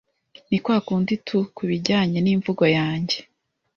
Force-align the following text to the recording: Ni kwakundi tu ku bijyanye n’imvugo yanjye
Ni 0.49 0.57
kwakundi 0.63 1.13
tu 1.27 1.39
ku 1.55 1.63
bijyanye 1.69 2.17
n’imvugo 2.21 2.63
yanjye 2.77 3.17